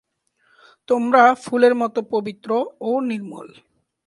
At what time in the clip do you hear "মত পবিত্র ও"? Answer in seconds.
1.75-2.91